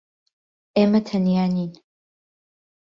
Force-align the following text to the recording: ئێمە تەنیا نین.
ئێمە 0.75 0.99
تەنیا 1.07 1.45
نین. 1.55 1.71